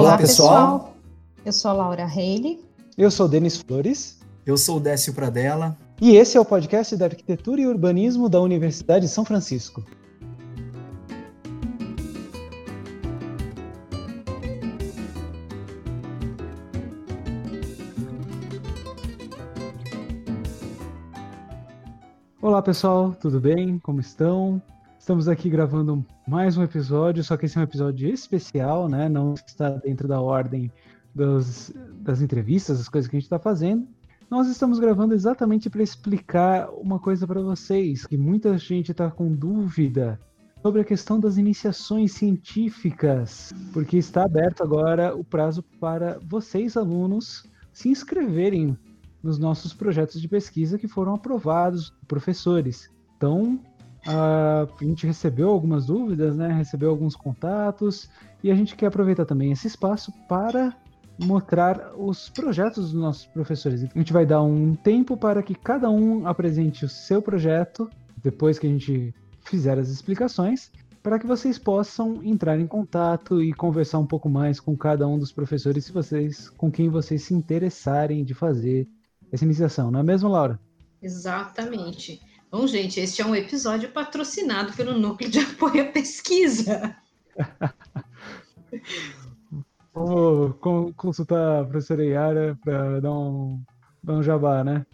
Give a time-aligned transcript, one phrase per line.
[0.00, 0.94] Olá, pessoal.
[1.44, 2.58] Eu sou a Laura Reile.
[2.96, 4.18] Eu sou Denis Flores.
[4.46, 5.76] Eu sou o Décio Pradella.
[6.00, 9.84] E esse é o podcast da Arquitetura e Urbanismo da Universidade de São Francisco.
[22.40, 23.78] Olá pessoal, tudo bem?
[23.80, 24.62] Como estão?
[25.00, 29.08] Estamos aqui gravando mais um episódio, só que esse é um episódio especial, né?
[29.08, 30.70] Não está dentro da ordem
[31.14, 31.72] dos,
[32.02, 33.88] das entrevistas, das coisas que a gente está fazendo.
[34.28, 39.34] Nós estamos gravando exatamente para explicar uma coisa para vocês, que muita gente está com
[39.34, 40.20] dúvida
[40.62, 47.48] sobre a questão das iniciações científicas, porque está aberto agora o prazo para vocês, alunos,
[47.72, 48.76] se inscreverem
[49.22, 52.90] nos nossos projetos de pesquisa que foram aprovados, professores.
[53.16, 53.60] Então,
[54.06, 56.52] a gente recebeu algumas dúvidas, né?
[56.52, 58.08] Recebeu alguns contatos
[58.42, 60.74] e a gente quer aproveitar também esse espaço para
[61.18, 63.84] mostrar os projetos dos nossos professores.
[63.84, 67.90] A gente vai dar um tempo para que cada um apresente o seu projeto
[68.22, 70.70] depois que a gente fizer as explicações,
[71.02, 75.18] para que vocês possam entrar em contato e conversar um pouco mais com cada um
[75.18, 78.86] dos professores, se vocês, com quem vocês se interessarem de fazer
[79.32, 80.60] essa iniciação, não é mesmo, Laura?
[81.02, 82.20] Exatamente.
[82.50, 86.96] Bom, gente, este é um episódio patrocinado pelo Núcleo de Apoio à Pesquisa.
[89.94, 90.52] Vou
[90.96, 93.62] consultar a professora Yara para dar um,
[94.02, 94.84] dar um jabá, né?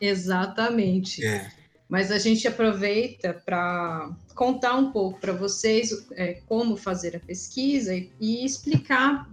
[0.00, 1.22] Exatamente.
[1.22, 1.52] É.
[1.90, 7.94] Mas a gente aproveita para contar um pouco para vocês é, como fazer a pesquisa
[7.94, 9.28] e, e explicar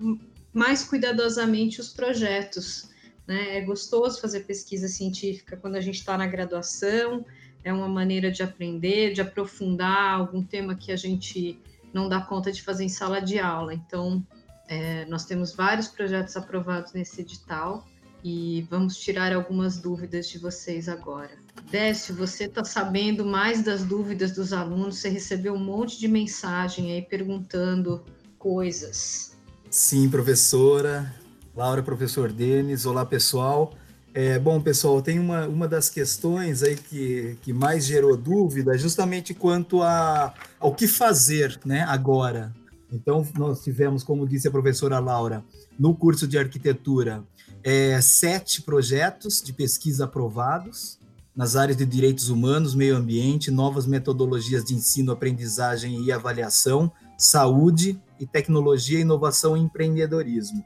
[0.53, 2.89] mais cuidadosamente os projetos.
[3.25, 3.59] Né?
[3.59, 7.25] É gostoso fazer pesquisa científica quando a gente está na graduação,
[7.63, 11.59] é uma maneira de aprender, de aprofundar algum tema que a gente
[11.93, 13.73] não dá conta de fazer em sala de aula.
[13.73, 14.25] Então,
[14.67, 17.85] é, nós temos vários projetos aprovados nesse edital
[18.23, 21.31] e vamos tirar algumas dúvidas de vocês agora.
[21.69, 26.91] Décio, você está sabendo mais das dúvidas dos alunos, você recebeu um monte de mensagem
[26.91, 28.03] aí perguntando
[28.37, 29.37] coisas.
[29.69, 31.13] Sim, professora.
[31.55, 32.85] Laura, professor Denis.
[32.85, 33.73] Olá, pessoal.
[34.13, 39.33] É, bom, pessoal, tem uma, uma das questões aí que, que mais gerou dúvida justamente
[39.33, 42.53] quanto a, ao que fazer né, agora.
[42.91, 45.41] Então, nós tivemos, como disse a professora Laura,
[45.79, 47.23] no curso de arquitetura,
[47.63, 50.99] é, sete projetos de pesquisa aprovados
[51.33, 57.97] nas áreas de direitos humanos, meio ambiente, novas metodologias de ensino, aprendizagem e avaliação, saúde
[58.19, 60.61] e tecnologia, inovação e empreendedorismo.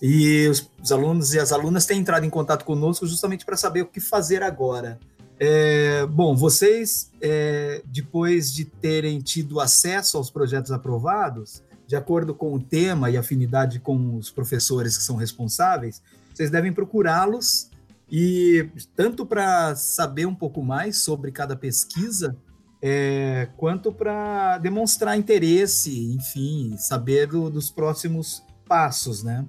[0.00, 3.82] E os, os, alunos e as alunas têm entrado em contato conosco justamente para saber
[3.82, 4.98] o que fazer agora.
[5.38, 12.54] É, bom, vocês, é, depois de terem tido acesso aos projetos aprovados, de acordo com
[12.54, 16.00] o tema e afinidade com os professores que são responsáveis,
[16.32, 17.70] vocês devem procurá-los
[18.10, 22.36] e tanto para saber um pouco mais sobre cada pesquisa,
[22.80, 29.44] é, quanto para demonstrar interesse, enfim, saber do, dos próximos passos, né?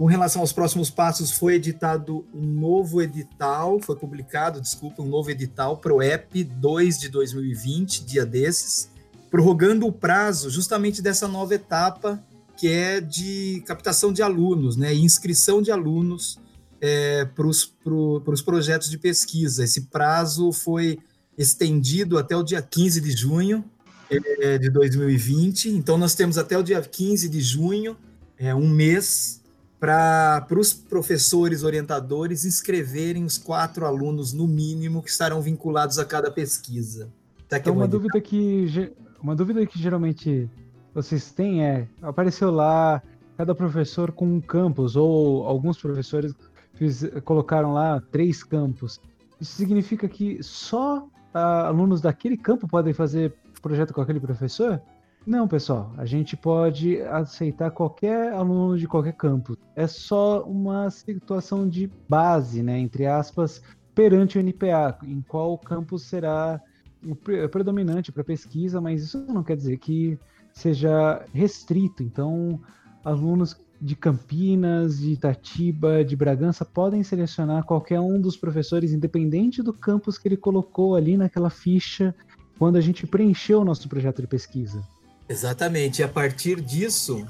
[0.00, 5.30] Com relação aos próximos passos, foi editado um novo edital, foi publicado, desculpa, um novo
[5.30, 8.88] edital, ProEP 2 de 2020, dia desses,
[9.30, 12.18] prorrogando o prazo justamente dessa nova etapa,
[12.56, 16.38] que é de captação de alunos, né, inscrição de alunos
[16.80, 19.64] é, para os pro, projetos de pesquisa.
[19.64, 20.98] Esse prazo foi
[21.36, 23.62] estendido até o dia 15 de junho
[24.08, 27.98] é, de 2020, então nós temos até o dia 15 de junho,
[28.38, 29.39] é, um mês
[29.80, 36.30] para os professores orientadores inscreverem os quatro alunos, no mínimo, que estarão vinculados a cada
[36.30, 37.10] pesquisa.
[37.48, 40.48] Tá então, uma dúvida, que, uma dúvida que geralmente
[40.94, 43.02] vocês têm é: apareceu lá
[43.38, 46.34] cada professor com um campus, ou alguns professores
[46.74, 49.00] fiz, colocaram lá três campos.
[49.40, 54.80] Isso significa que só ah, alunos daquele campo podem fazer projeto com aquele professor?
[55.26, 59.56] Não, pessoal, a gente pode aceitar qualquer aluno de qualquer campo.
[59.76, 63.62] É só uma situação de base, né, entre aspas,
[63.94, 66.60] perante o NPA, em qual campus será
[67.04, 67.14] o
[67.48, 70.18] predominante para pesquisa, mas isso não quer dizer que
[70.52, 72.02] seja restrito.
[72.02, 72.60] Então,
[73.04, 79.72] alunos de Campinas, de Itatiba, de Bragança podem selecionar qualquer um dos professores, independente do
[79.72, 82.14] campus que ele colocou ali naquela ficha
[82.58, 84.82] quando a gente preencheu o nosso projeto de pesquisa.
[85.30, 86.00] Exatamente.
[86.00, 87.24] E a partir disso,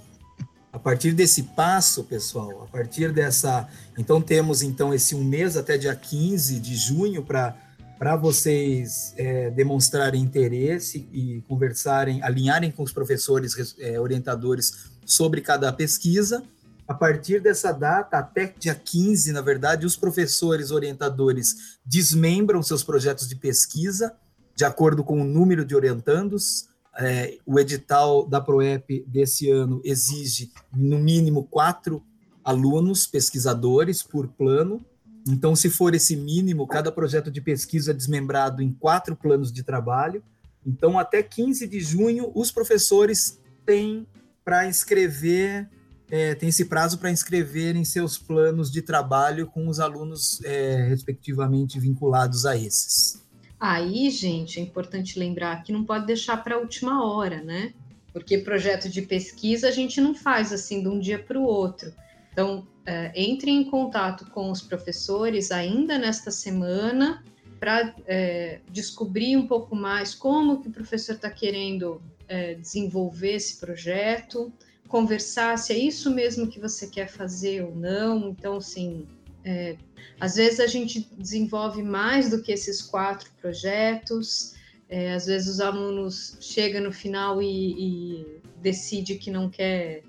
[0.73, 3.69] a partir desse passo, pessoal, a partir dessa.
[3.99, 10.23] Então, temos então esse um mês até dia 15 de junho para vocês é, demonstrarem
[10.23, 16.43] interesse e conversarem, alinharem com os professores é, orientadores sobre cada pesquisa.
[16.89, 23.29] A partir dessa data, até dia 15, na verdade, os professores orientadores desmembram seus projetos
[23.29, 24.15] de pesquisa,
[24.57, 26.70] de acordo com o número de orientandos.
[26.99, 32.03] É, o edital da PROEP desse ano exige, no mínimo, quatro
[32.45, 34.85] alunos pesquisadores por plano.
[35.29, 39.63] Então, se for esse mínimo, cada projeto de pesquisa é desmembrado em quatro planos de
[39.63, 40.23] trabalho.
[40.67, 44.07] Então, até 15 de junho, os professores têm
[44.45, 45.69] para inscrever,
[46.11, 51.79] é, tem esse prazo para inscreverem seus planos de trabalho com os alunos é, respectivamente
[51.79, 53.23] vinculados a esses.
[53.61, 57.75] Aí, gente, é importante lembrar que não pode deixar para a última hora, né?
[58.11, 61.93] Porque projeto de pesquisa a gente não faz assim de um dia para o outro.
[62.33, 67.23] Então, é, entre em contato com os professores ainda nesta semana
[67.59, 73.61] para é, descobrir um pouco mais como que o professor está querendo é, desenvolver esse
[73.61, 74.51] projeto,
[74.89, 78.31] conversar se é isso mesmo que você quer fazer ou não.
[78.31, 79.07] Então, assim,
[79.45, 79.77] é,
[80.19, 84.55] às vezes a gente desenvolve mais do que esses quatro projetos.
[84.89, 88.27] É, às vezes os alunos chegam no final e, e
[88.61, 90.03] decide que não quer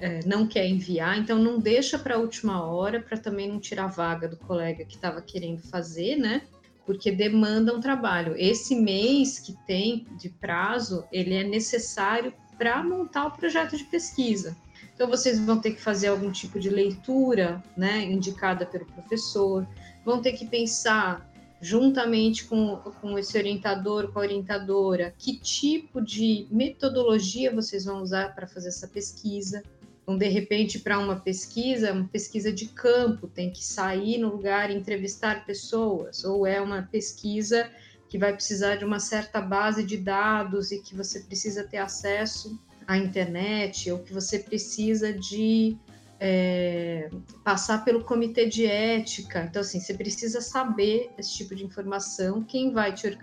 [0.00, 3.86] é, não quer enviar, então não deixa para a última hora para também não tirar
[3.86, 6.42] vaga do colega que estava querendo fazer, né?
[6.86, 8.34] Porque demanda um trabalho.
[8.36, 14.56] Esse mês que tem de prazo, ele é necessário para montar o projeto de pesquisa.
[14.94, 19.66] Então vocês vão ter que fazer algum tipo de leitura, né, indicada pelo professor,
[20.04, 21.28] vão ter que pensar
[21.60, 28.34] juntamente com, com esse orientador, com a orientadora, que tipo de metodologia vocês vão usar
[28.34, 29.62] para fazer essa pesquisa.
[30.02, 34.70] Então, de repente, para uma pesquisa, uma pesquisa de campo, tem que sair no lugar
[34.70, 37.70] e entrevistar pessoas, ou é uma pesquisa
[38.10, 42.60] que vai precisar de uma certa base de dados e que você precisa ter acesso
[42.86, 45.76] à internet, ou que você precisa de
[46.20, 47.10] é,
[47.42, 49.44] passar pelo comitê de ética.
[49.44, 52.42] Então, assim, você precisa saber esse tipo de informação.
[52.42, 53.16] Quem vai te,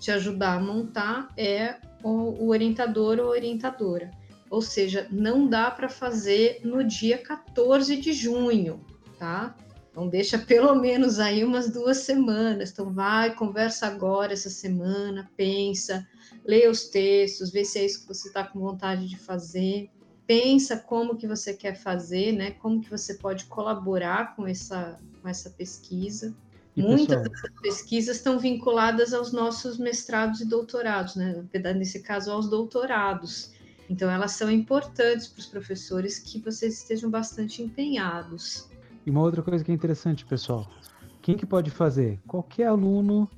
[0.00, 4.10] te ajudar a montar é o, o orientador ou orientadora.
[4.50, 8.82] Ou seja, não dá para fazer no dia 14 de junho,
[9.18, 9.54] tá?
[9.90, 12.70] Então, deixa pelo menos aí umas duas semanas.
[12.70, 16.06] Então, vai, conversa agora, essa semana, pensa,
[16.48, 19.90] lê os textos, vê se é isso que você está com vontade de fazer
[20.28, 22.50] pensa como que você quer fazer, né?
[22.50, 26.36] Como que você pode colaborar com essa, com essa pesquisa.
[26.76, 27.22] E, Muitas pessoal...
[27.22, 31.42] dessas pesquisas estão vinculadas aos nossos mestrados e doutorados, né?
[31.74, 33.52] Nesse caso, aos doutorados.
[33.88, 38.68] Então, elas são importantes para os professores que vocês estejam bastante empenhados.
[39.06, 40.70] E uma outra coisa que é interessante, pessoal,
[41.22, 42.20] quem que pode fazer?
[42.26, 43.30] Qualquer aluno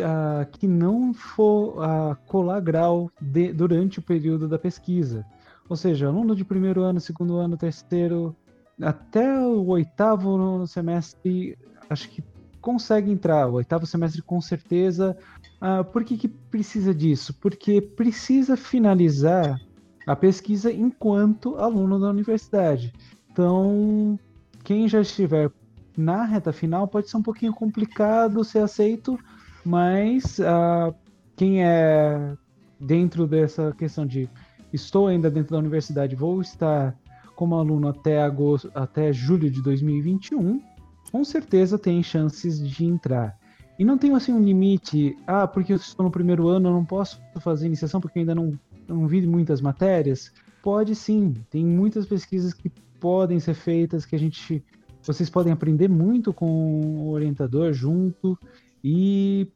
[0.00, 5.24] uh, que não for uh, colar grau de, durante o período da pesquisa.
[5.68, 8.36] Ou seja, aluno de primeiro ano, segundo ano, terceiro,
[8.80, 11.56] até o oitavo semestre,
[11.88, 12.22] acho que
[12.60, 13.48] consegue entrar.
[13.48, 15.16] O oitavo semestre, com certeza.
[15.60, 17.34] Ah, por que, que precisa disso?
[17.40, 19.60] Porque precisa finalizar
[20.06, 22.92] a pesquisa enquanto aluno da universidade.
[23.30, 24.18] Então,
[24.62, 25.50] quem já estiver
[25.96, 29.18] na reta final pode ser um pouquinho complicado ser aceito,
[29.64, 30.92] mas ah,
[31.36, 32.36] quem é
[32.78, 34.28] dentro dessa questão de
[34.72, 36.96] estou ainda dentro da universidade, vou estar
[37.34, 40.60] como aluno até agosto, até julho de 2021,
[41.10, 43.38] com certeza tem chances de entrar.
[43.78, 46.84] E não tenho assim um limite, ah, porque eu estou no primeiro ano, eu não
[46.84, 48.52] posso fazer iniciação porque ainda não,
[48.86, 50.32] não vi muitas matérias.
[50.62, 54.64] Pode sim, tem muitas pesquisas que podem ser feitas, que a gente
[55.02, 58.38] vocês podem aprender muito com o orientador junto
[58.84, 59.48] e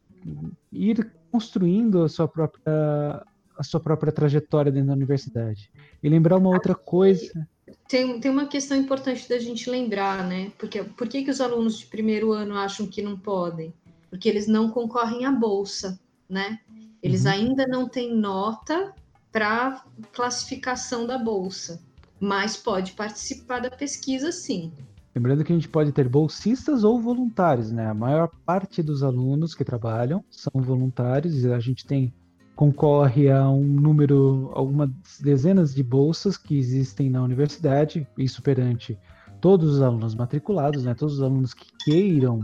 [0.73, 3.25] ir construindo a sua própria
[3.58, 5.68] a sua própria trajetória dentro da universidade.
[6.00, 7.47] E lembrar uma outra coisa.
[7.88, 10.52] Tem, tem uma questão importante da gente lembrar, né?
[10.56, 13.75] Porque por que, que os alunos de primeiro ano acham que não podem?
[14.08, 16.61] Porque eles não concorrem à bolsa, né?
[17.02, 17.32] Eles uhum.
[17.32, 18.94] ainda não têm nota
[19.32, 21.82] para classificação da bolsa,
[22.20, 24.73] mas pode participar da pesquisa sim.
[25.19, 27.89] Lembrando que a gente pode ter bolsistas ou voluntários, né?
[27.89, 32.15] A maior parte dos alunos que trabalham são voluntários e a gente tem
[32.55, 34.89] concorre a um número, algumas
[35.21, 38.97] dezenas de bolsas que existem na universidade, isso perante
[39.41, 42.41] todos os alunos matriculados, né, todos os alunos que queiram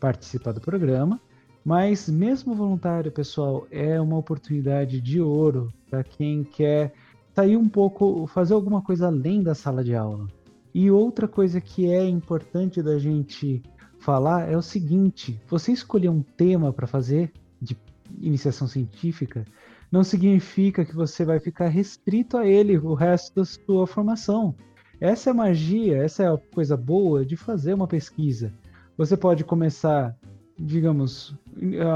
[0.00, 1.20] participar do programa.
[1.64, 6.92] Mas mesmo voluntário, pessoal, é uma oportunidade de ouro para quem quer
[7.36, 10.26] sair um pouco, fazer alguma coisa além da sala de aula.
[10.78, 13.62] E outra coisa que é importante da gente
[13.98, 17.74] falar é o seguinte: você escolher um tema para fazer de
[18.20, 19.46] iniciação científica,
[19.90, 24.54] não significa que você vai ficar restrito a ele o resto da sua formação.
[25.00, 28.52] essa é a magia, essa é a coisa boa de fazer uma pesquisa.
[28.98, 30.14] Você pode começar,
[30.58, 31.34] digamos,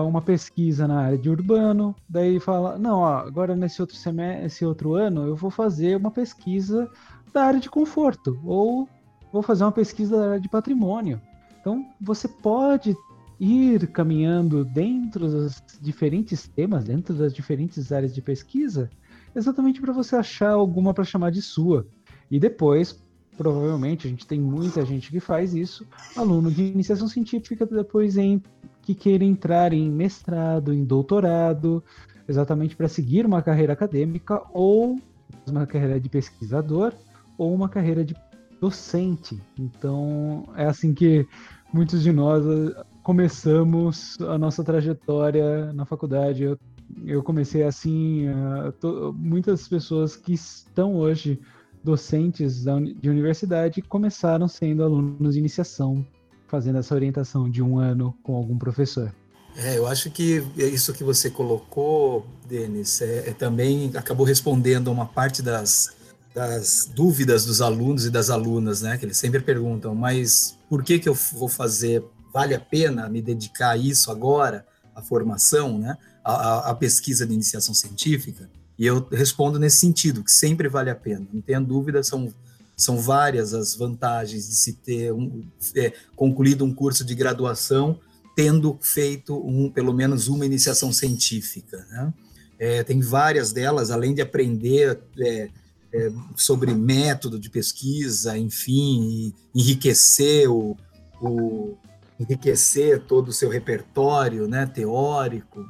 [0.09, 4.65] uma pesquisa na área de urbano, daí fala, não, ó, agora nesse outro semestre, esse
[4.65, 6.91] outro ano eu vou fazer uma pesquisa
[7.33, 8.89] da área de conforto ou
[9.33, 11.21] vou fazer uma pesquisa da área de patrimônio.
[11.61, 12.97] Então, você pode
[13.39, 18.91] ir caminhando dentro dos diferentes temas, dentro das diferentes áreas de pesquisa,
[19.35, 21.87] exatamente para você achar alguma para chamar de sua.
[22.31, 23.03] E depois,
[23.37, 28.43] provavelmente, a gente tem muita gente que faz isso, aluno de iniciação científica depois em
[28.83, 31.83] que queira entrar em mestrado, em doutorado,
[32.29, 35.01] exatamente para seguir uma carreira acadêmica ou
[35.47, 36.93] uma carreira de pesquisador
[37.41, 38.15] ou uma carreira de
[38.61, 39.41] docente.
[39.59, 41.27] Então, é assim que
[41.73, 46.43] muitos de nós eh, começamos a nossa trajetória na faculdade.
[46.43, 46.59] Eu,
[47.07, 51.41] eu comecei assim, uh, to, muitas pessoas que estão hoje
[51.83, 52.65] docentes
[53.01, 56.07] de universidade começaram sendo alunos de iniciação,
[56.47, 59.11] fazendo essa orientação de um ano com algum professor.
[59.57, 65.07] É, eu acho que isso que você colocou, Denis, é, é também acabou respondendo uma
[65.07, 66.00] parte das,
[66.35, 68.97] das dúvidas dos alunos e das alunas, né?
[68.97, 72.05] Que eles sempre perguntam, mas por que que eu vou fazer?
[72.33, 75.97] Vale a pena me dedicar a isso agora, a formação, né?
[76.25, 78.49] A, a, pesquisa de iniciação científica?
[78.79, 81.27] E eu respondo nesse sentido, que sempre vale a pena.
[81.33, 82.33] Não tenha dúvida, são
[82.77, 85.45] são várias as vantagens de se ter um,
[85.77, 88.01] é, concluído um curso de graduação
[88.35, 91.87] tendo feito um, pelo menos uma iniciação científica.
[91.91, 92.15] Né?
[92.59, 95.51] É, tem várias delas, além de aprender é,
[95.93, 100.77] é, sobre método de pesquisa, enfim, enriquecer o,
[101.21, 101.77] o,
[102.19, 105.69] enriquecer todo o seu repertório, né, teórico,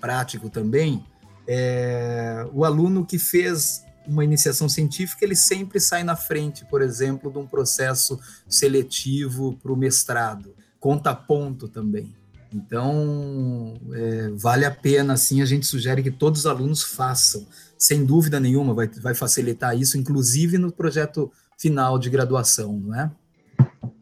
[0.00, 1.04] prático também.
[1.46, 7.30] É, o aluno que fez uma iniciação científica, ele sempre sai na frente, por exemplo,
[7.30, 12.14] de um processo seletivo para o mestrado, conta ponto também.
[12.52, 17.44] Então, é, vale a pena, assim, a gente sugere que todos os alunos façam
[17.78, 23.10] sem dúvida nenhuma, vai, vai facilitar isso, inclusive no projeto final de graduação, não é?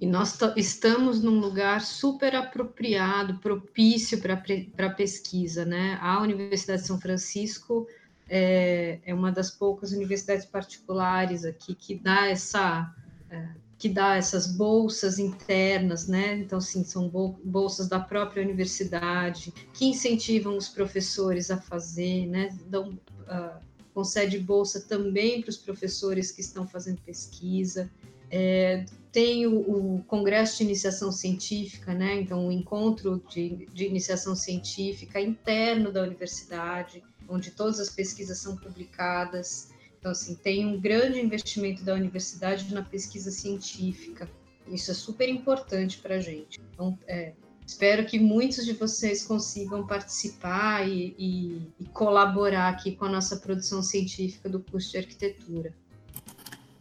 [0.00, 5.98] E nós estamos num lugar super apropriado, propício para pesquisa, né?
[6.00, 7.86] A Universidade de São Francisco
[8.28, 12.92] é, é, uma das poucas universidades particulares aqui que dá essa
[13.30, 13.48] é,
[13.78, 16.36] que dá essas bolsas internas, né?
[16.36, 17.08] Então, sim, são
[17.44, 22.56] bolsas da própria universidade que incentivam os professores a fazer, né?
[22.68, 22.96] Dão
[23.32, 23.60] uh,
[23.94, 27.90] concede bolsa também para os professores que estão fazendo pesquisa.
[28.30, 29.58] É, tem o,
[29.96, 32.18] o, Congresso de Iniciação Científica, né?
[32.18, 38.56] então o encontro de, de, iniciação científica interno da universidade, onde todas as pesquisas são
[38.56, 39.70] publicadas.
[39.98, 44.28] Então, assim, tem um grande investimento da universidade na pesquisa científica.
[44.66, 46.58] Isso é super importante para a gente.
[46.72, 47.34] Então, é,
[47.66, 53.36] Espero que muitos de vocês consigam participar e, e, e, colaborar aqui com a nossa
[53.36, 55.72] produção científica do curso de arquitetura.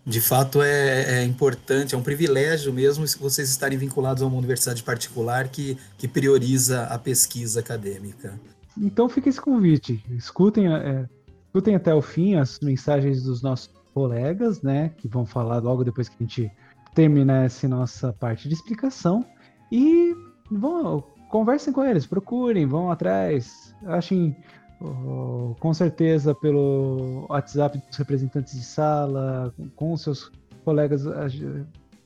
[0.05, 4.81] De fato, é, é importante, é um privilégio mesmo vocês estarem vinculados a uma universidade
[4.81, 8.39] particular que, que prioriza a pesquisa acadêmica.
[8.75, 11.07] Então fica esse convite, escutem, é,
[11.45, 16.09] escutem até o fim as mensagens dos nossos colegas, né, que vão falar logo depois
[16.09, 16.51] que a gente
[16.95, 19.25] terminar essa nossa parte de explicação.
[19.71, 20.15] E
[20.51, 24.35] vão, conversem com eles, procurem, vão atrás, achem
[24.81, 30.31] oh, com certeza pelo WhatsApp dos representantes de sala, com seus
[30.65, 31.03] colegas,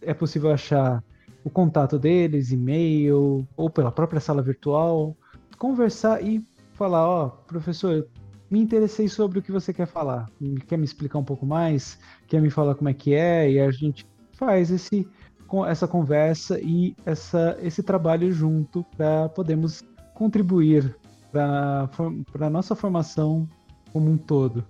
[0.02, 1.04] é possível achar
[1.44, 5.16] o contato deles, e-mail, ou pela própria sala virtual,
[5.58, 8.08] conversar e falar, ó, oh, professor,
[8.50, 10.30] me interessei sobre o que você quer falar,
[10.68, 13.72] quer me explicar um pouco mais, quer me falar como é que é, e a
[13.72, 15.08] gente faz esse
[15.48, 19.84] com essa conversa e essa, esse trabalho junto para podermos
[20.14, 20.96] contribuir
[21.32, 21.90] para
[22.40, 23.48] a nossa formação
[23.92, 24.66] como um todo.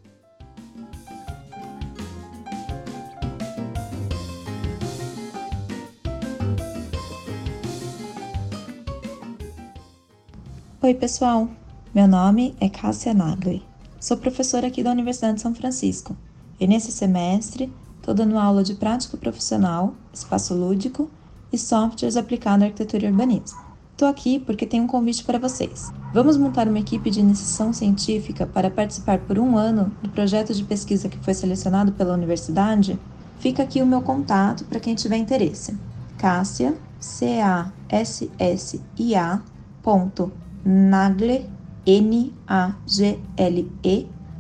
[10.81, 11.49] Oi, pessoal.
[11.93, 13.63] Meu nome é Cássia Nagli.
[13.99, 16.15] Sou professora aqui da Universidade de São Francisco.
[16.59, 17.73] E nesse semestre
[18.05, 21.09] Estou dando aula de prático profissional, espaço lúdico
[21.51, 23.57] e softwares aplicados à arquitetura e urbanismo.
[23.93, 25.91] Estou aqui porque tenho um convite para vocês.
[26.13, 30.63] Vamos montar uma equipe de iniciação científica para participar por um ano do projeto de
[30.63, 32.99] pesquisa que foi selecionado pela universidade?
[33.39, 35.75] Fica aqui o meu contato para quem tiver interesse.
[36.19, 37.71] Cássia, C-A-S-S-I-A,
[39.81, 40.31] ponto,
[40.63, 41.49] nagle,
[41.87, 42.37] N-A-G-L-E,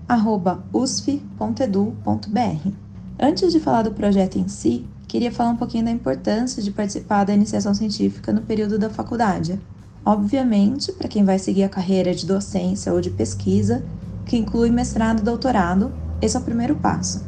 [0.07, 2.84] arroba usf.edu.br.
[3.17, 7.23] Antes de falar do projeto em si, queria falar um pouquinho da importância de participar
[7.23, 9.57] da iniciação científica no período da faculdade.
[10.05, 13.85] Obviamente, para quem vai seguir a carreira de docência ou de pesquisa,
[14.25, 17.23] que inclui mestrado e doutorado, esse é o primeiro passo.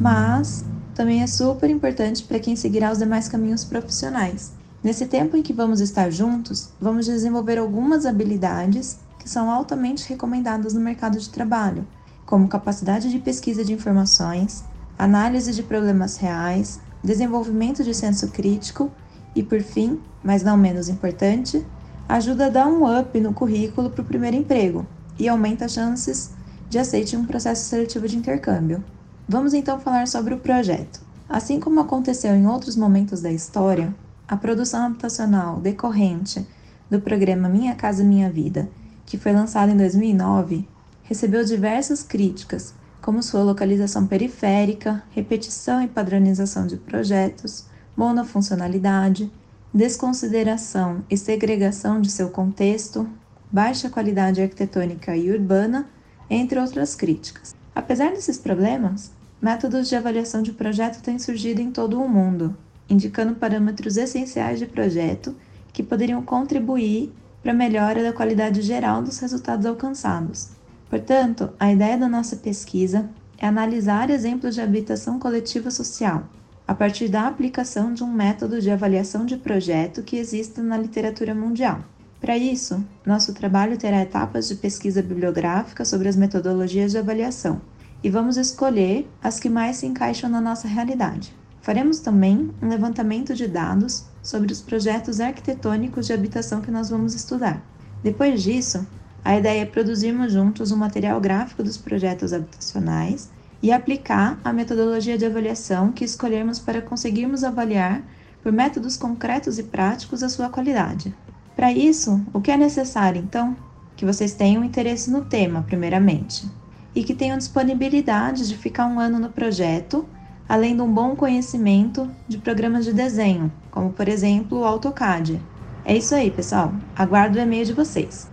[0.00, 0.64] Mas
[0.96, 4.52] também é super importante para quem seguirá os demais caminhos profissionais.
[4.82, 10.74] Nesse tempo em que vamos estar juntos, vamos desenvolver algumas habilidades que são altamente recomendadas
[10.74, 11.86] no mercado de trabalho,
[12.26, 14.64] como capacidade de pesquisa de informações,
[15.04, 18.88] análise de problemas reais, desenvolvimento de senso crítico
[19.34, 21.66] e, por fim, mas não menos importante,
[22.08, 24.86] ajuda a dar um up no currículo para o primeiro emprego
[25.18, 26.30] e aumenta as chances
[26.70, 28.84] de aceite em um processo seletivo de intercâmbio.
[29.28, 31.00] Vamos então falar sobre o projeto.
[31.28, 33.92] Assim como aconteceu em outros momentos da história,
[34.28, 36.46] a produção habitacional decorrente
[36.88, 38.68] do programa Minha Casa Minha Vida,
[39.04, 40.68] que foi lançado em 2009,
[41.02, 47.66] recebeu diversas críticas, como sua localização periférica, repetição e padronização de projetos,
[47.96, 49.30] monofuncionalidade,
[49.74, 53.08] desconsideração e segregação de seu contexto,
[53.50, 55.88] baixa qualidade arquitetônica e urbana,
[56.30, 57.54] entre outras críticas.
[57.74, 62.56] Apesar desses problemas, métodos de avaliação de projeto têm surgido em todo o mundo,
[62.88, 65.34] indicando parâmetros essenciais de projeto
[65.72, 70.50] que poderiam contribuir para a melhora da qualidade geral dos resultados alcançados.
[70.92, 73.08] Portanto, a ideia da nossa pesquisa
[73.38, 76.24] é analisar exemplos de habitação coletiva social,
[76.68, 81.34] a partir da aplicação de um método de avaliação de projeto que exista na literatura
[81.34, 81.82] mundial.
[82.20, 87.62] Para isso, nosso trabalho terá etapas de pesquisa bibliográfica sobre as metodologias de avaliação
[88.04, 91.34] e vamos escolher as que mais se encaixam na nossa realidade.
[91.62, 97.14] Faremos também um levantamento de dados sobre os projetos arquitetônicos de habitação que nós vamos
[97.14, 97.64] estudar.
[98.02, 98.86] Depois disso,
[99.24, 103.30] a ideia é produzirmos juntos um material gráfico dos projetos habitacionais
[103.62, 108.02] e aplicar a metodologia de avaliação que escolhermos para conseguirmos avaliar
[108.42, 111.14] por métodos concretos e práticos a sua qualidade.
[111.54, 113.56] Para isso, o que é necessário, então?
[113.94, 116.50] Que vocês tenham interesse no tema, primeiramente,
[116.92, 120.04] e que tenham disponibilidade de ficar um ano no projeto,
[120.48, 125.40] além de um bom conhecimento de programas de desenho, como por exemplo o AutoCAD.
[125.84, 126.74] É isso aí, pessoal.
[126.96, 128.31] Aguardo o e-mail de vocês.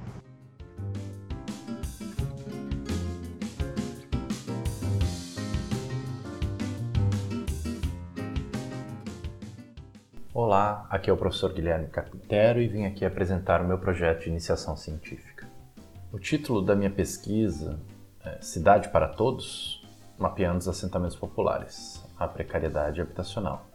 [10.50, 14.30] Olá, aqui é o professor Guilherme Capitero e vim aqui apresentar o meu projeto de
[14.30, 15.48] iniciação científica.
[16.12, 17.80] O título da minha pesquisa
[18.26, 23.68] é Cidade para Todos, mapeando os assentamentos populares, a precariedade habitacional.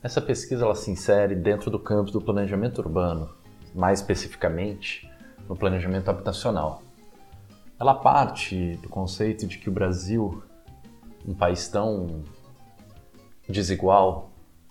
[0.00, 3.34] Essa pesquisa ela se insere dentro do campo do planejamento urbano,
[3.74, 5.10] mais especificamente
[5.48, 6.80] no planejamento habitacional.
[7.76, 10.44] Ela parte do conceito de que o Brasil,
[11.26, 12.22] um país tão
[13.48, 14.27] desigual,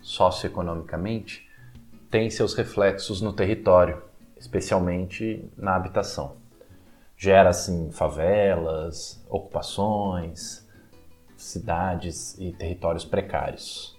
[0.07, 1.45] socioeconomicamente,
[2.09, 4.01] tem seus reflexos no território,
[4.37, 6.37] especialmente na habitação.
[7.17, 10.65] Gera assim favelas, ocupações,
[11.35, 13.97] cidades e territórios precários.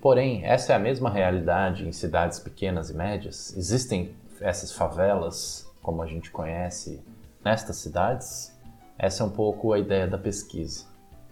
[0.00, 3.54] Porém, essa é a mesma realidade em cidades pequenas e médias?
[3.54, 7.02] Existem essas favelas, como a gente conhece,
[7.44, 8.58] nestas cidades?
[8.98, 10.86] Essa é um pouco a ideia da pesquisa.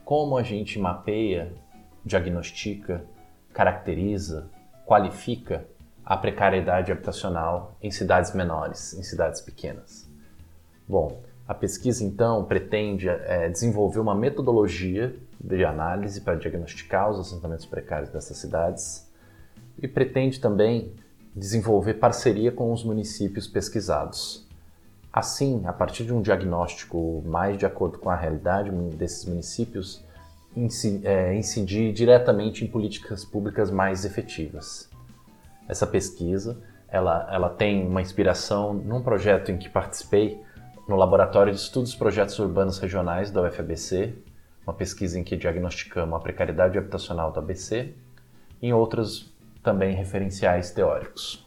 [0.04, 1.50] Como a gente mapeia,
[2.04, 3.06] diagnostica
[3.52, 4.46] caracteriza,
[4.86, 5.64] qualifica
[6.04, 10.08] a precariedade habitacional em cidades menores, em cidades pequenas.
[10.88, 17.66] Bom, a pesquisa então pretende é, desenvolver uma metodologia de análise para diagnosticar os assentamentos
[17.66, 19.08] precários dessas cidades
[19.80, 20.92] e pretende também
[21.34, 24.46] desenvolver parceria com os municípios pesquisados.
[25.12, 30.04] Assim, a partir de um diagnóstico mais de acordo com a realidade desses municípios,
[30.54, 34.90] incidir diretamente em políticas públicas mais efetivas.
[35.68, 36.60] Essa pesquisa
[36.92, 40.38] ela, ela tem uma inspiração num projeto em que participei
[40.86, 44.14] no Laboratório de Estudos Projetos Urbanos Regionais da UFABC,
[44.66, 47.94] uma pesquisa em que diagnosticamos a precariedade habitacional do ABC,
[48.60, 51.46] e em outros também referenciais teóricos.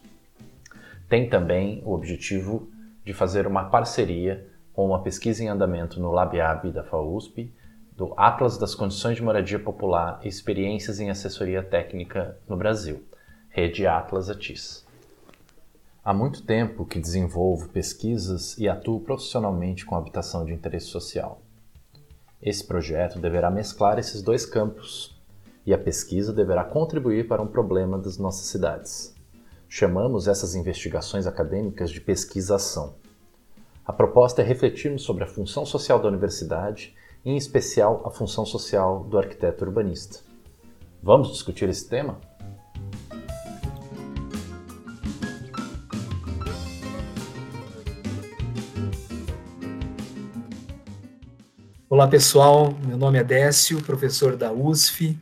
[1.08, 2.68] Tem também o objetivo
[3.04, 7.52] de fazer uma parceria com uma pesquisa em andamento no LabIAB da FAUSP
[7.96, 13.02] do Atlas das Condições de Moradia Popular e Experiências em Assessoria Técnica no Brasil,
[13.48, 14.84] Rede Atlas ATIS.
[16.04, 21.40] Há muito tempo que desenvolvo pesquisas e atuo profissionalmente com habitação de interesse social.
[22.40, 25.18] Esse projeto deverá mesclar esses dois campos
[25.64, 29.14] e a pesquisa deverá contribuir para um problema das nossas cidades.
[29.70, 32.94] Chamamos essas investigações acadêmicas de pesquisação.
[33.86, 36.94] A proposta é refletirmos sobre a função social da universidade
[37.26, 40.20] em especial a função social do arquiteto urbanista.
[41.02, 42.20] Vamos discutir esse tema?
[51.90, 55.18] Olá pessoal, meu nome é Décio, professor da USF,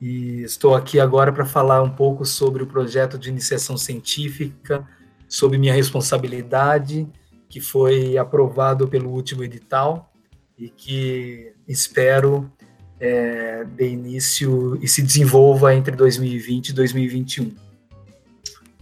[0.00, 4.88] e estou aqui agora para falar um pouco sobre o projeto de iniciação científica,
[5.28, 7.06] sobre minha responsabilidade,
[7.46, 10.10] que foi aprovado pelo último edital
[10.58, 12.50] e que espero
[12.98, 17.54] é, dê início e se desenvolva entre 2020 e 2021.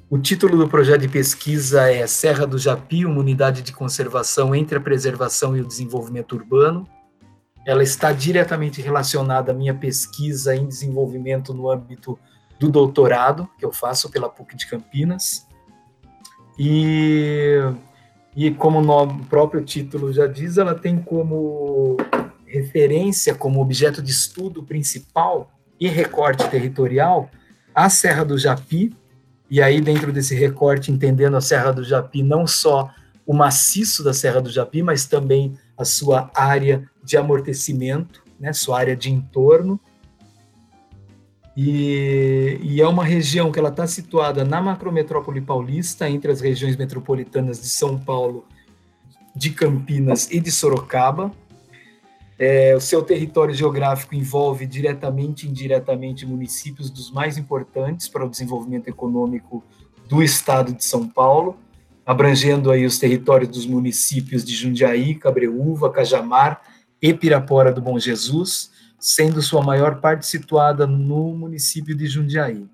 [0.09, 4.79] O título do projeto de pesquisa é Serra do Japi, uma unidade de conservação entre
[4.79, 6.89] a preservação e o desenvolvimento urbano,
[7.67, 12.19] ela está diretamente relacionada à minha pesquisa em desenvolvimento no âmbito
[12.59, 15.47] do doutorado, que eu faço pela PUC de Campinas.
[16.59, 17.59] E,
[18.37, 21.97] e como o próprio título já diz, ela tem como
[22.47, 27.31] referência, como objeto de estudo principal e recorte territorial
[27.75, 28.95] a Serra do Japi,
[29.51, 32.91] e aí dentro desse recorte entendendo a Serra do Japi não só
[33.27, 38.79] o maciço da Serra do Japi, mas também a sua área de amortecimento, né, sua
[38.79, 39.81] área de entorno.
[41.57, 46.77] E, e é uma região que ela está situada na macrometrópole paulista, entre as regiões
[46.77, 48.45] metropolitanas de São Paulo,
[49.35, 51.31] de Campinas e de Sorocaba.
[52.37, 58.29] É, o seu território geográfico envolve diretamente e indiretamente municípios dos mais importantes para o
[58.29, 59.63] desenvolvimento econômico
[60.09, 61.57] do estado de São Paulo,
[62.05, 66.61] abrangendo aí os territórios dos municípios de Jundiaí, Cabreúva, Cajamar
[67.01, 68.73] e Pirapora do Bom Jesus,
[69.05, 72.67] sendo sua maior parte situada no município de Jundiaí.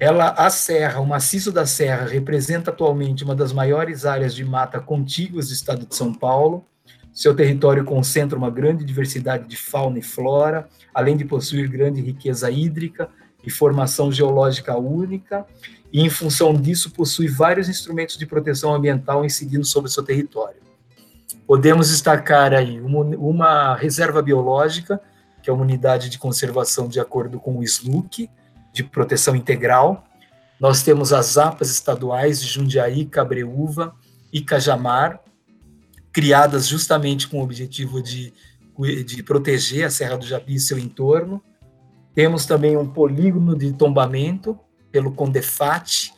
[0.00, 4.80] Ela, a Serra, o maciço da Serra, representa atualmente uma das maiores áreas de mata
[4.80, 6.66] contíguas do estado de São Paulo.
[7.12, 12.50] Seu território concentra uma grande diversidade de fauna e flora, além de possuir grande riqueza
[12.50, 13.08] hídrica
[13.44, 15.46] e formação geológica única,
[15.92, 20.69] e, em função disso, possui vários instrumentos de proteção ambiental incidindo sobre seu território.
[21.50, 25.00] Podemos destacar aí uma, reserva biológica,
[25.42, 28.30] que é uma unidade de conservação de acordo com o SLUC,
[28.72, 30.04] de proteção integral.
[30.60, 33.92] Nós temos as APAs estaduais de Jundiaí, Cabreúva
[34.32, 35.18] e Cajamar,
[36.12, 38.32] criadas justamente com o objetivo de,
[39.04, 41.42] de proteger a Serra do Japi e seu entorno.
[42.14, 44.56] Temos também um polígono de tombamento,
[44.92, 46.12] pelo Condefat,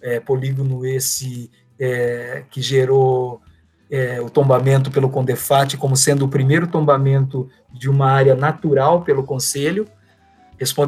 [0.00, 3.42] é, polígono esse é, que gerou
[3.90, 9.24] é, o tombamento pelo Condefat como sendo o primeiro tombamento de uma área natural pelo
[9.24, 9.86] Conselho,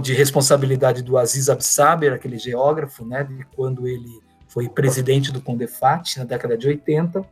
[0.02, 6.18] de responsabilidade do Aziz Absaber, aquele geógrafo, né, de quando ele foi presidente do Condefat,
[6.18, 7.24] na década de 80.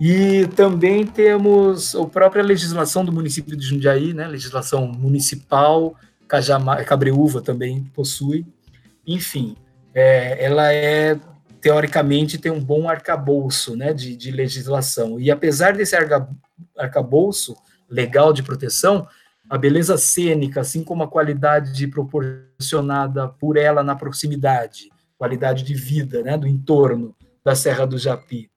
[0.00, 5.96] E também temos a própria legislação do município de Jundiaí, né, legislação municipal,
[6.28, 8.46] Cajamar, Cabreúva também possui,
[9.06, 9.56] enfim,
[9.94, 11.18] é, ela é
[11.66, 15.18] teoricamente tem um bom arcabouço né, de, de legislação.
[15.18, 16.28] E apesar desse arca,
[16.78, 17.56] arcabouço
[17.90, 19.08] legal de proteção,
[19.50, 26.22] a beleza cênica, assim como a qualidade proporcionada por ela na proximidade, qualidade de vida
[26.22, 27.12] né, do entorno
[27.44, 28.48] da Serra do Japi,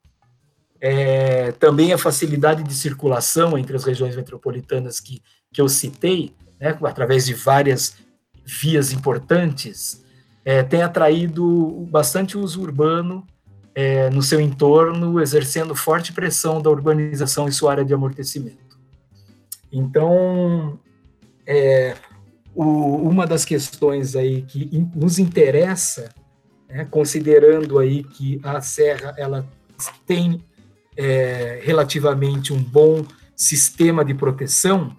[0.79, 5.19] é, também a facilidade de circulação entre as regiões metropolitanas que,
[5.51, 7.95] que eu citei, né, através de várias
[8.45, 10.05] vias importantes,
[10.49, 13.23] é, tem atraído bastante uso urbano
[13.75, 18.79] é, no seu entorno, exercendo forte pressão da urbanização em sua área de amortecimento.
[19.71, 20.79] Então,
[21.45, 21.95] é,
[22.55, 22.63] o,
[23.07, 26.09] uma das questões aí que in, nos interessa,
[26.67, 29.47] né, considerando aí que a serra ela
[30.07, 30.43] tem
[30.97, 34.97] é, relativamente um bom sistema de proteção,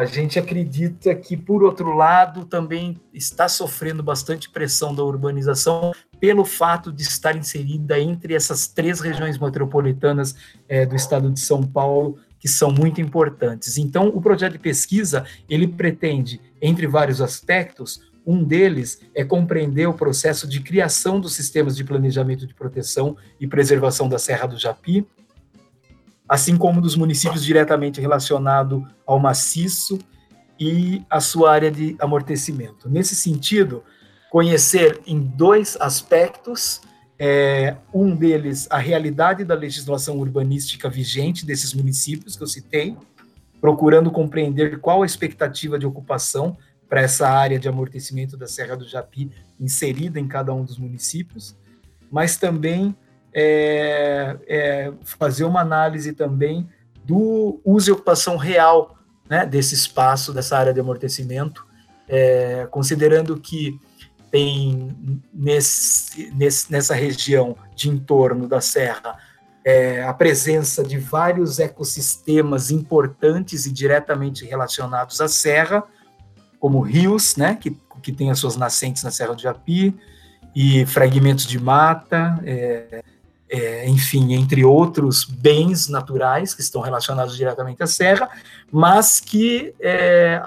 [0.00, 6.42] a gente acredita que, por outro lado, também está sofrendo bastante pressão da urbanização pelo
[6.42, 10.34] fato de estar inserida entre essas três regiões metropolitanas
[10.66, 13.76] é, do estado de São Paulo, que são muito importantes.
[13.76, 19.92] Então, o projeto de pesquisa, ele pretende, entre vários aspectos, um deles é compreender o
[19.92, 25.06] processo de criação dos sistemas de planejamento de proteção e preservação da Serra do Japi,
[26.30, 29.98] assim como dos municípios diretamente relacionados ao maciço
[30.60, 32.88] e a sua área de amortecimento.
[32.88, 33.82] Nesse sentido,
[34.30, 36.82] conhecer em dois aspectos,
[37.18, 42.96] é, um deles a realidade da legislação urbanística vigente desses municípios que eu citei,
[43.60, 46.56] procurando compreender qual a expectativa de ocupação
[46.88, 51.56] para essa área de amortecimento da Serra do Japi inserida em cada um dos municípios,
[52.08, 52.94] mas também
[53.32, 56.68] é, é, fazer uma análise também
[57.04, 58.96] do uso e ocupação real
[59.28, 61.66] né, desse espaço, dessa área de amortecimento,
[62.08, 63.78] é, considerando que
[64.30, 64.96] tem
[65.32, 66.32] nesse,
[66.68, 69.16] nessa região de entorno da serra
[69.64, 75.84] é, a presença de vários ecossistemas importantes e diretamente relacionados à serra,
[76.58, 79.94] como rios, né, que, que têm as suas nascentes na Serra do Japi,
[80.54, 83.02] e fragmentos de mata, é,
[83.50, 88.30] é, enfim, entre outros bens naturais que estão relacionados diretamente à serra,
[88.70, 90.40] mas que é,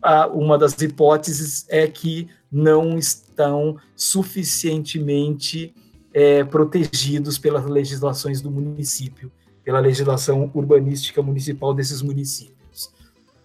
[0.00, 5.74] a, uma das hipóteses é que não estão suficientemente
[6.14, 9.30] é, protegidos pelas legislações do município,
[9.64, 12.90] pela legislação urbanística municipal desses municípios.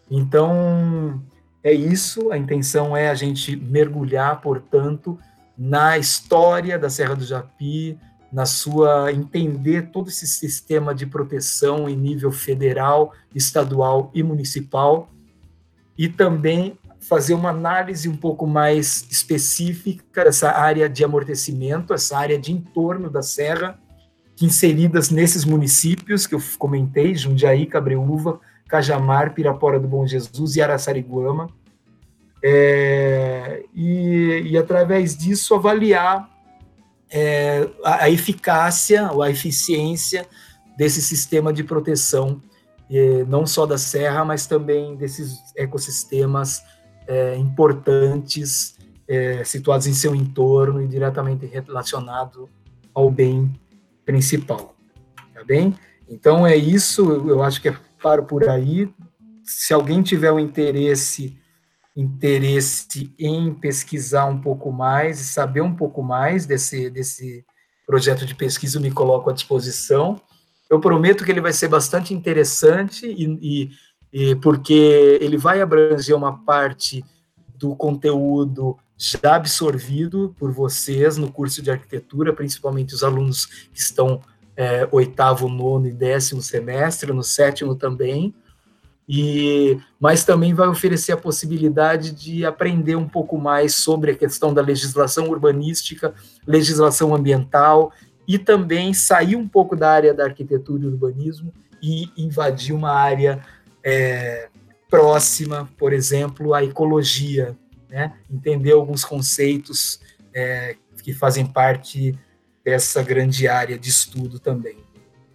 [0.10, 1.22] Então,
[1.64, 5.18] é isso, a intenção é a gente mergulhar, portanto,
[5.58, 7.98] na história da Serra do Japi,
[8.32, 15.10] na sua entender todo esse sistema de proteção em nível federal, estadual e municipal,
[15.98, 22.40] e também fazer uma análise um pouco mais específica dessa área de amortecimento, essa área
[22.40, 23.78] de entorno da serra,
[24.40, 31.50] inseridas nesses municípios que eu comentei, Jundiaí, Cabreúva, Cajamar, Pirapora do Bom Jesus e Araçariguama,
[32.44, 36.28] é, e, e, através disso avaliar
[37.12, 40.26] é, a, a, eficácia ou a eficiência
[40.78, 42.42] desse sistema de proteção,
[42.90, 46.62] é, não só da serra, mas também desses ecossistemas
[47.08, 52.50] é, importantes é, situados em seu entorno e diretamente relacionado
[52.94, 53.52] ao bem
[54.06, 54.76] principal.
[55.34, 55.76] Tá bem?
[56.10, 58.90] Então é isso, eu acho que é paro por aí.
[59.44, 61.38] Se alguém tiver o um interesse
[61.96, 67.46] interesse em pesquisar um pouco mais e saber um pouco mais desse, desse
[67.86, 70.20] projeto de pesquisa, eu me coloco à disposição.
[70.70, 73.70] Eu prometo que ele vai ser bastante interessante e,
[74.14, 77.04] e, e porque ele vai abranger uma parte
[77.56, 84.22] do conteúdo já absorvido por vocês no curso de arquitetura, principalmente os alunos que estão
[84.56, 88.34] é, oitavo, nono e décimo semestre, no sétimo também,
[89.14, 94.54] e mas também vai oferecer a possibilidade de aprender um pouco mais sobre a questão
[94.54, 96.14] da legislação urbanística,
[96.48, 97.92] legislação ambiental
[98.26, 103.46] e também sair um pouco da área da arquitetura e urbanismo e invadir uma área
[103.84, 104.48] é,
[104.90, 107.58] próxima, por exemplo, à ecologia,
[107.90, 108.14] né?
[108.32, 110.00] entender alguns conceitos
[110.34, 112.18] é, que fazem parte
[112.64, 114.78] dessa grande área de estudo também.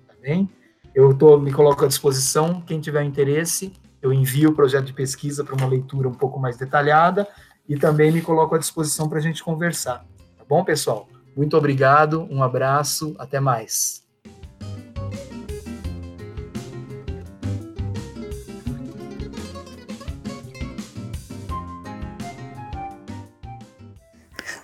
[0.09, 0.49] Tá bem?
[0.97, 5.45] Eu tô, me coloco à disposição, quem tiver interesse, eu envio o projeto de pesquisa
[5.45, 7.29] para uma leitura um pouco mais detalhada
[7.69, 10.07] e também me coloco à disposição para a gente conversar.
[10.39, 11.07] Tá bom, pessoal?
[11.37, 14.07] Muito obrigado, um abraço, até mais.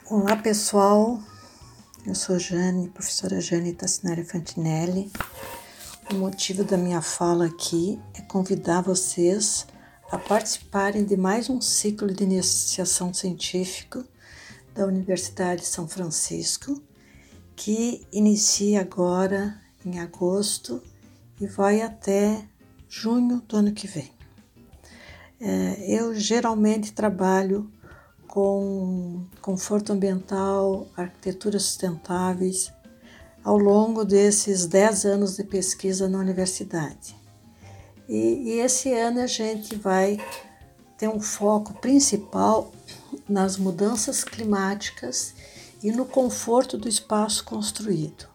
[0.08, 1.20] Olá, pessoal.
[2.06, 5.12] Eu sou Jane, professora Jane Tassinari Fantinelli.
[6.12, 9.66] O motivo da minha fala aqui é convidar vocês
[10.10, 14.04] a participarem de mais um ciclo de iniciação científica
[14.74, 16.82] da Universidade de São Francisco,
[17.56, 20.82] que inicia agora em agosto
[21.40, 22.46] e vai até
[22.90, 24.12] junho do ano que vem.
[25.40, 27.72] É, eu geralmente trabalho
[28.28, 32.70] com conforto ambiental, arquiteturas sustentáveis,
[33.44, 37.16] ao longo desses 10 anos de pesquisa na universidade.
[38.08, 40.18] E, e esse ano a gente vai
[40.96, 42.72] ter um foco principal
[43.28, 45.34] nas mudanças climáticas
[45.82, 48.26] e no conforto do espaço construído.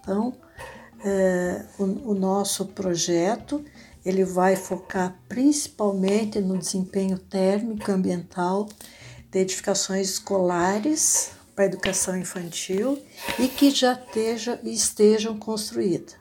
[0.00, 0.32] Então,
[1.04, 3.64] é, o, o, nosso projeto
[4.04, 8.68] ele vai focar principalmente no desempenho térmico ambiental
[9.30, 13.02] de edificações escolares para a educação infantil
[13.36, 16.14] e que já esteja, estejam construídas.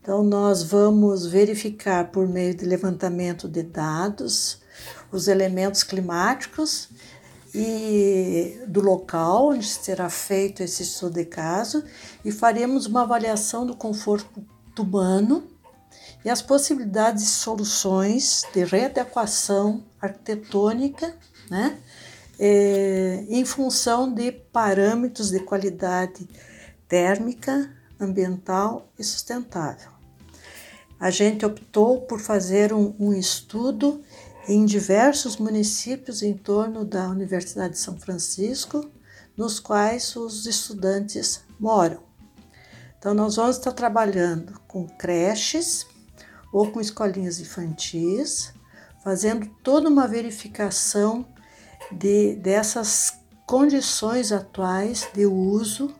[0.00, 4.62] Então, nós vamos verificar por meio de levantamento de dados
[5.12, 6.88] os elementos climáticos
[7.54, 11.84] e do local onde será feito esse estudo de caso
[12.24, 14.46] e faremos uma avaliação do conforto
[14.78, 15.46] humano
[16.24, 21.14] e as possibilidades de soluções de readequação arquitetônica,
[21.50, 21.78] né,
[22.38, 26.28] é, em função de parâmetros de qualidade
[26.86, 27.70] térmica,
[28.00, 29.90] ambiental e sustentável.
[31.00, 34.02] A gente optou por fazer um, um estudo
[34.48, 38.88] em diversos municípios em torno da Universidade de São Francisco,
[39.36, 42.02] nos quais os estudantes moram.
[42.98, 45.86] Então, nós vamos estar trabalhando com creches,
[46.52, 48.52] ou com escolinhas infantis,
[49.02, 51.26] fazendo toda uma verificação
[51.92, 55.94] de, dessas condições atuais de uso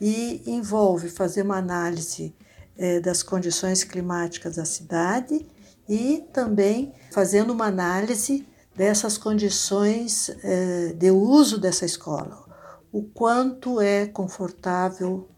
[0.00, 2.34] e envolve fazer uma análise
[2.76, 5.46] é, das condições climáticas da cidade
[5.88, 12.44] e também fazendo uma análise dessas condições é, de uso dessa escola,
[12.90, 15.28] o quanto é confortável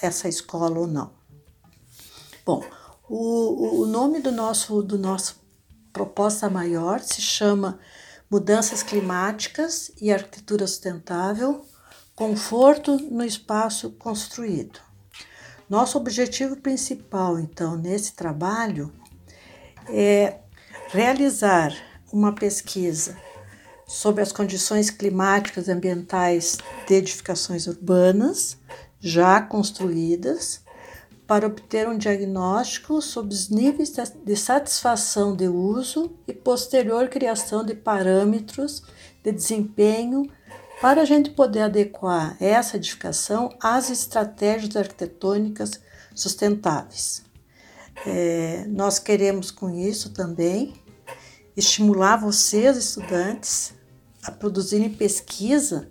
[0.00, 1.12] essa escola ou não.
[2.46, 2.64] Bom,
[3.08, 5.40] o, o nome do nosso, do nosso
[5.92, 7.78] proposta maior se chama
[8.30, 11.64] Mudanças Climáticas e Arquitetura Sustentável,
[12.14, 14.80] Conforto no Espaço Construído.
[15.68, 18.92] Nosso objetivo principal, então, nesse trabalho
[19.88, 20.40] é
[20.88, 21.72] realizar
[22.12, 23.16] uma pesquisa
[23.86, 28.58] sobre as condições climáticas e ambientais de edificações urbanas
[29.00, 30.60] já construídas
[31.28, 33.92] para obter um diagnóstico sobre os níveis
[34.24, 38.82] de satisfação de uso e posterior criação de parâmetros
[39.22, 40.26] de desempenho
[40.80, 45.78] para a gente poder adequar essa edificação às estratégias arquitetônicas
[46.14, 47.22] sustentáveis.
[48.06, 50.72] É, nós queremos com isso também
[51.54, 53.74] estimular vocês, estudantes,
[54.22, 55.90] a produzirem pesquisa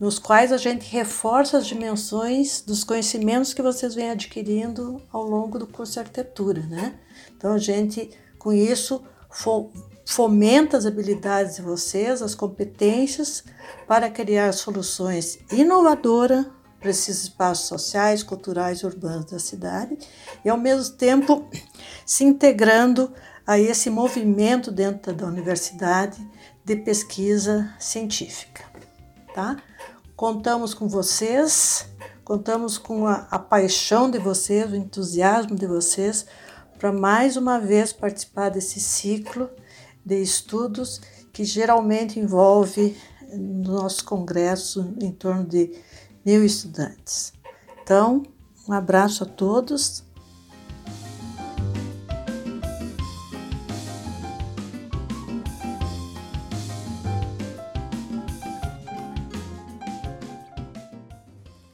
[0.00, 5.58] nos quais a gente reforça as dimensões dos conhecimentos que vocês vêm adquirindo ao longo
[5.58, 6.98] do curso de arquitetura, né?
[7.36, 9.04] Então a gente com isso
[10.06, 13.44] fomenta as habilidades de vocês, as competências
[13.86, 16.46] para criar soluções inovadoras
[16.80, 19.98] para esses espaços sociais, culturais e urbanos da cidade
[20.42, 21.46] e ao mesmo tempo
[22.06, 23.12] se integrando
[23.46, 26.26] a esse movimento dentro da universidade
[26.64, 28.64] de pesquisa científica,
[29.34, 29.56] tá?
[30.16, 31.88] Contamos com vocês,
[32.24, 36.26] contamos com a, a paixão de vocês, o entusiasmo de vocês
[36.78, 39.50] para mais uma vez participar desse ciclo
[40.04, 41.00] de estudos
[41.32, 42.96] que geralmente envolve
[43.32, 45.78] no nosso congresso em torno de
[46.24, 47.32] mil estudantes.
[47.82, 48.22] Então,
[48.68, 50.04] um abraço a todos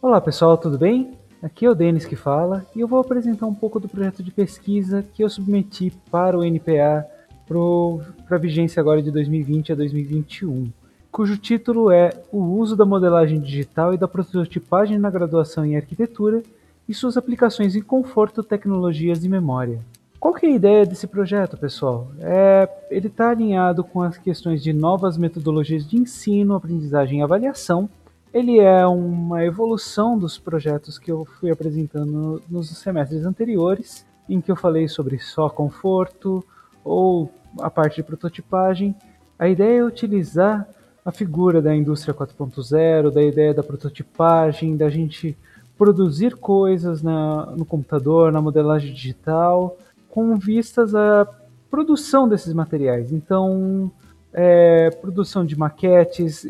[0.06, 1.14] Olá pessoal, tudo bem?
[1.42, 4.30] Aqui é o Denis que fala e eu vou apresentar um pouco do projeto de
[4.30, 7.04] pesquisa que eu submeti para o NPA
[7.44, 10.70] para a vigência agora de 2020 a 2021,
[11.10, 16.40] cujo título é O uso da modelagem digital e da prototipagem na graduação em arquitetura
[16.88, 19.80] e suas aplicações em conforto, tecnologias e memória.
[20.20, 22.12] Qual que é a ideia desse projeto, pessoal?
[22.20, 27.90] É, ele está alinhado com as questões de novas metodologias de ensino, aprendizagem e avaliação,
[28.36, 34.50] ele é uma evolução dos projetos que eu fui apresentando nos semestres anteriores, em que
[34.50, 36.44] eu falei sobre só conforto
[36.84, 38.94] ou a parte de prototipagem.
[39.38, 40.68] A ideia é utilizar
[41.02, 45.34] a figura da indústria 4.0, da ideia da prototipagem, da gente
[45.78, 49.78] produzir coisas na, no computador, na modelagem digital,
[50.10, 51.26] com vistas à
[51.70, 53.12] produção desses materiais.
[53.12, 53.90] Então,
[54.30, 56.46] é, produção de maquetes,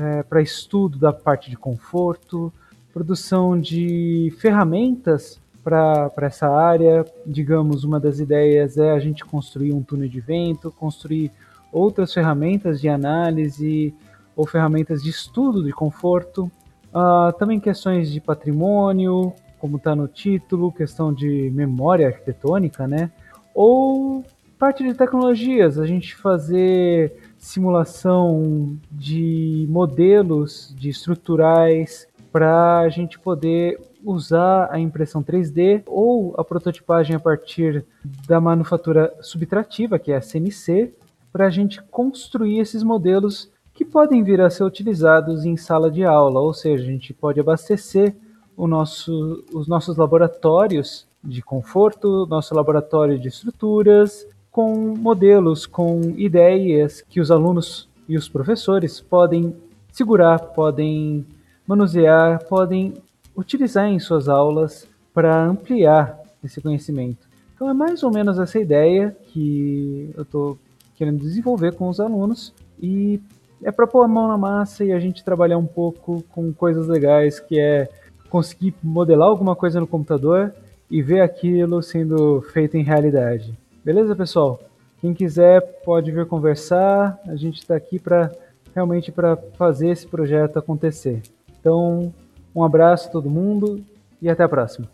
[0.00, 2.52] é, para estudo da parte de conforto,
[2.92, 7.04] produção de ferramentas para essa área.
[7.26, 11.30] Digamos, uma das ideias é a gente construir um túnel de vento, construir
[11.72, 13.94] outras ferramentas de análise
[14.34, 16.50] ou ferramentas de estudo de conforto.
[16.92, 23.10] Uh, também questões de patrimônio, como está no título, questão de memória arquitetônica, né?
[23.54, 24.24] Ou
[24.58, 33.80] parte de tecnologias, a gente fazer simulação de modelos de estruturais para a gente poder
[34.04, 37.84] usar a impressão 3D ou a prototipagem a partir
[38.28, 40.94] da manufatura subtrativa, que é a CNC,
[41.32, 46.04] para a gente construir esses modelos que podem vir a ser utilizados em sala de
[46.04, 48.14] aula, ou seja, a gente pode abastecer
[48.58, 54.26] nosso, os nossos laboratórios de conforto, nosso laboratório de estruturas,
[54.60, 59.56] com modelos, com ideias que os alunos e os professores podem
[59.90, 61.24] segurar, podem
[61.66, 62.92] manusear, podem
[63.34, 67.26] utilizar em suas aulas para ampliar esse conhecimento.
[67.54, 70.58] Então é mais ou menos essa ideia que eu estou
[70.94, 73.18] querendo desenvolver com os alunos e
[73.62, 76.86] é para pôr a mão na massa e a gente trabalhar um pouco com coisas
[76.86, 77.88] legais, que é
[78.28, 80.52] conseguir modelar alguma coisa no computador
[80.90, 83.58] e ver aquilo sendo feito em realidade.
[83.82, 84.60] Beleza, pessoal?
[85.00, 87.18] Quem quiser pode vir conversar.
[87.26, 88.30] A gente está aqui para
[88.74, 91.22] realmente para fazer esse projeto acontecer.
[91.58, 92.12] Então,
[92.54, 93.82] um abraço a todo mundo
[94.20, 94.86] e até a próxima.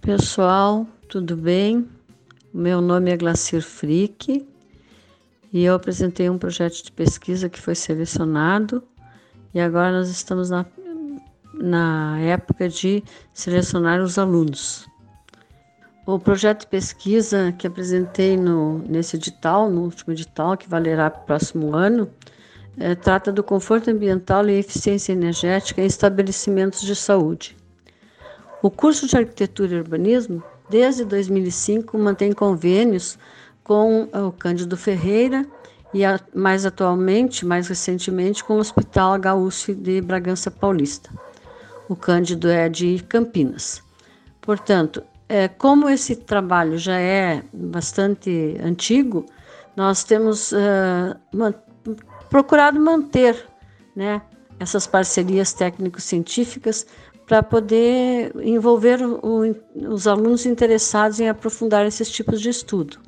[0.00, 1.88] Pessoal, tudo bem?
[2.54, 4.46] Meu nome é Glacir Frick
[5.52, 8.82] e eu apresentei um projeto de pesquisa que foi selecionado
[9.52, 10.64] e agora nós estamos na,
[11.54, 13.02] na época de
[13.34, 14.88] selecionar os alunos.
[16.06, 21.22] O projeto de pesquisa que apresentei no, nesse edital, no último edital, que valerá para
[21.22, 22.08] o próximo ano,
[22.78, 27.56] é, trata do conforto ambiental e eficiência energética em estabelecimentos de saúde.
[28.62, 33.18] O curso de Arquitetura e Urbanismo, desde 2005, mantém convênios
[33.64, 35.46] com o Cândido Ferreira
[35.92, 36.02] e
[36.34, 41.10] mais atualmente, mais recentemente, com o Hospital HUSF de Bragança Paulista.
[41.88, 43.82] O Cândido é de Campinas.
[44.40, 49.26] Portanto, é, como esse trabalho já é bastante antigo,
[49.76, 51.54] nós temos uh,
[52.28, 53.36] procurado manter
[53.94, 54.22] né,
[54.58, 56.86] essas parcerias técnico-científicas
[57.26, 59.54] para poder envolver o,
[59.88, 62.98] os alunos interessados em aprofundar esses tipos de estudo.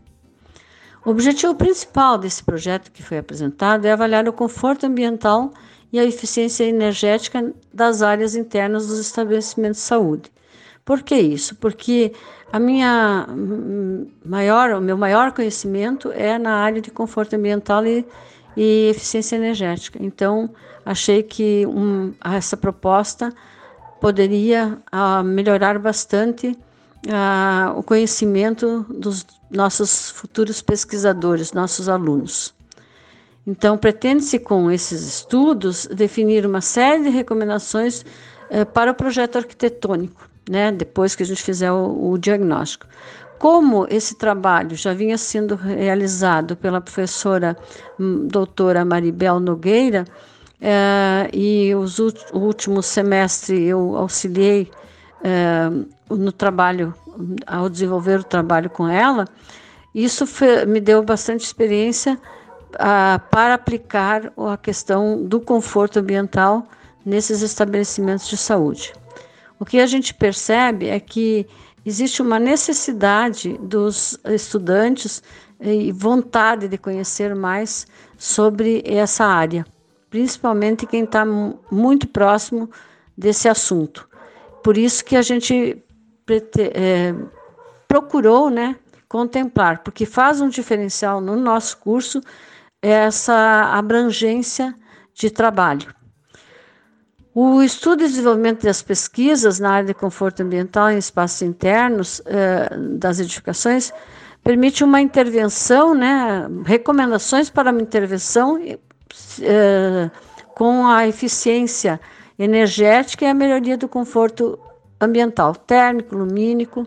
[1.04, 5.52] O objetivo principal desse projeto que foi apresentado é avaliar o conforto ambiental
[5.92, 10.32] e a eficiência energética das áreas internas dos estabelecimentos de saúde.
[10.84, 11.56] Por que isso?
[11.56, 12.12] Porque
[12.52, 13.26] a minha
[14.24, 18.04] maior, o meu maior conhecimento é na área de conforto ambiental e
[18.56, 19.98] e eficiência energética.
[20.02, 20.50] Então,
[20.84, 23.32] achei que um, essa proposta
[24.00, 26.56] poderia uh, melhorar bastante
[27.06, 32.54] uh, o conhecimento dos nossos futuros pesquisadores, nossos alunos.
[33.46, 38.02] Então, pretende-se com esses estudos definir uma série de recomendações
[38.50, 42.86] uh, para o projeto arquitetônico, né, depois que a gente fizer o, o diagnóstico.
[43.38, 47.56] Como esse trabalho já vinha sendo realizado pela professora
[47.98, 50.04] hum, doutora Maribel Nogueira,
[50.64, 54.70] é, e os o último semestre eu auxiliei
[55.22, 55.70] é,
[56.10, 56.94] no trabalho,
[57.46, 59.26] ao desenvolver o trabalho com ela,
[59.94, 62.18] isso foi, me deu bastante experiência
[62.78, 66.66] a, para aplicar a questão do conforto ambiental
[67.04, 68.92] nesses estabelecimentos de saúde.
[69.58, 71.46] O que a gente percebe é que
[71.84, 75.22] existe uma necessidade dos estudantes
[75.60, 77.86] e vontade de conhecer mais
[78.18, 79.64] sobre essa área,
[80.10, 82.68] principalmente quem está muito próximo
[83.16, 84.08] desse assunto.
[84.62, 85.82] Por isso que a gente
[86.74, 87.14] é,
[87.88, 88.76] procurou né,
[89.08, 92.20] contemplar, porque faz um diferencial no nosso curso
[92.80, 94.74] essa abrangência
[95.14, 95.94] de trabalho.
[97.34, 102.68] O estudo e desenvolvimento das pesquisas na área de conforto ambiental em espaços internos eh,
[102.98, 103.92] das edificações
[104.44, 108.58] permite uma intervenção, né, recomendações para uma intervenção
[109.40, 110.10] eh,
[110.54, 111.98] com a eficiência
[112.38, 114.58] energética e a melhoria do conforto
[115.00, 116.86] ambiental, térmico, lumínico,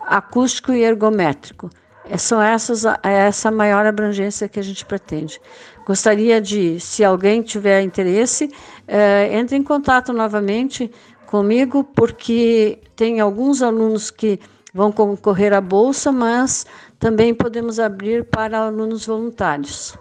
[0.00, 1.70] acústico e ergométrico.
[2.16, 5.40] São essas essa maior abrangência que a gente pretende.
[5.86, 8.50] Gostaria de, se alguém tiver interesse,
[8.86, 10.90] é, entre em contato novamente
[11.26, 14.40] comigo, porque tem alguns alunos que
[14.72, 16.66] vão concorrer à bolsa, mas
[16.98, 19.96] também podemos abrir para alunos voluntários.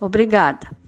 [0.00, 0.83] Obrigada.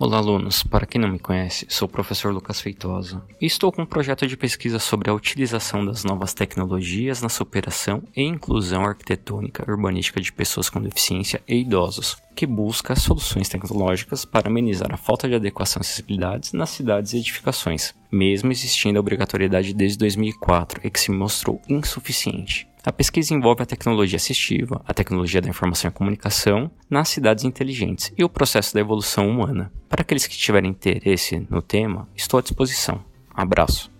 [0.00, 0.62] Olá, alunos.
[0.62, 4.28] Para quem não me conhece, sou o professor Lucas Feitosa e estou com um projeto
[4.28, 10.32] de pesquisa sobre a utilização das novas tecnologias na superação e inclusão arquitetônica urbanística de
[10.32, 15.80] pessoas com deficiência e idosos, que busca soluções tecnológicas para amenizar a falta de adequação
[15.80, 21.10] e acessibilidade nas cidades e edificações, mesmo existindo a obrigatoriedade desde 2004 e que se
[21.10, 22.68] mostrou insuficiente.
[22.88, 28.10] A pesquisa envolve a tecnologia assistiva, a tecnologia da informação e comunicação nas cidades inteligentes
[28.16, 29.70] e o processo da evolução humana.
[29.90, 33.04] Para aqueles que tiverem interesse no tema, estou à disposição.
[33.34, 33.92] Abraço.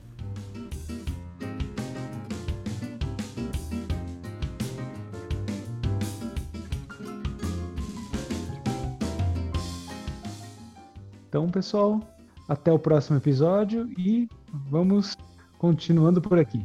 [11.29, 12.01] Então, pessoal,
[12.49, 15.15] até o próximo episódio e vamos
[15.59, 16.65] continuando por aqui.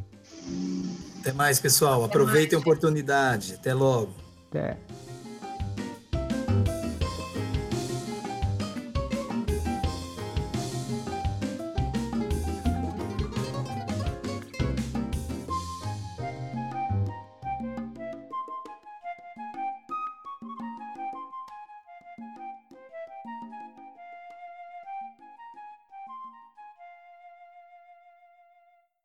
[1.23, 2.03] Até mais, pessoal.
[2.03, 3.53] Aproveitem a oportunidade.
[3.53, 4.13] Até logo.
[4.49, 4.75] Até.